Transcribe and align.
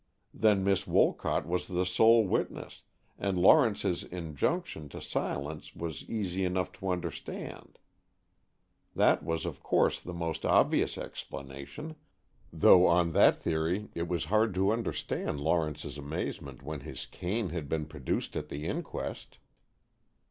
Then 0.33 0.63
Miss 0.63 0.87
Wolcott 0.87 1.45
was 1.45 1.67
the 1.67 1.85
sole 1.85 2.25
witness, 2.25 2.81
and 3.19 3.37
Lawrence's 3.37 4.03
injunction 4.03 4.89
to 4.89 4.99
silence 4.99 5.75
was 5.75 6.09
easy 6.09 6.43
enough 6.43 6.71
to 6.71 6.89
understand. 6.89 7.77
That 8.95 9.21
was 9.21 9.45
of 9.45 9.61
course 9.61 9.99
the 9.99 10.15
most 10.15 10.43
obvious 10.43 10.97
explanation, 10.97 11.97
though 12.51 12.87
on 12.87 13.11
that 13.11 13.37
theory 13.37 13.89
it 13.93 14.07
was 14.07 14.25
hard 14.25 14.55
to 14.55 14.71
understand 14.71 15.39
Lawrence's 15.39 15.99
amazement 15.99 16.63
when 16.63 16.79
his 16.79 17.05
cane 17.05 17.49
had 17.49 17.69
been 17.69 17.85
produced 17.85 18.35
at 18.35 18.49
the 18.49 18.65
inquest. 18.65 19.37